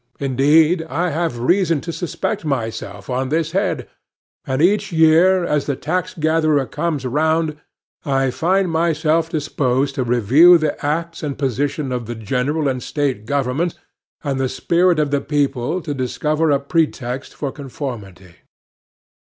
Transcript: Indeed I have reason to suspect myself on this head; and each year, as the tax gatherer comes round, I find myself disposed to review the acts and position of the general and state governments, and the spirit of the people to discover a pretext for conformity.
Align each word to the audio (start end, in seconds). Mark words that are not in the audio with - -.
Indeed 0.19 0.81
I 0.89 1.11
have 1.11 1.37
reason 1.37 1.79
to 1.81 1.93
suspect 1.93 2.43
myself 2.43 3.07
on 3.07 3.29
this 3.29 3.51
head; 3.51 3.87
and 4.47 4.59
each 4.59 4.91
year, 4.91 5.45
as 5.45 5.67
the 5.67 5.75
tax 5.75 6.15
gatherer 6.15 6.65
comes 6.65 7.05
round, 7.05 7.57
I 8.03 8.31
find 8.31 8.71
myself 8.71 9.29
disposed 9.29 9.93
to 9.93 10.03
review 10.03 10.57
the 10.57 10.83
acts 10.83 11.21
and 11.21 11.37
position 11.37 11.91
of 11.91 12.07
the 12.07 12.15
general 12.15 12.67
and 12.67 12.81
state 12.81 13.27
governments, 13.27 13.75
and 14.23 14.39
the 14.39 14.49
spirit 14.49 14.97
of 14.97 15.11
the 15.11 15.21
people 15.21 15.81
to 15.83 15.93
discover 15.93 16.49
a 16.49 16.59
pretext 16.59 17.35
for 17.35 17.51
conformity. 17.51 18.37